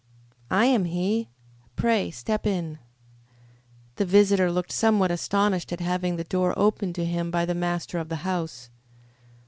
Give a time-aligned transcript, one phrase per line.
[0.49, 1.29] "I am he.
[1.75, 2.79] Pray step in."
[3.97, 7.99] The visitor looked somewhat astonished at having the door opened to him by the master
[7.99, 8.71] of the house.